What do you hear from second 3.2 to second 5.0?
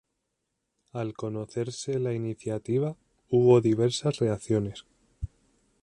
hubo diversas reacciones.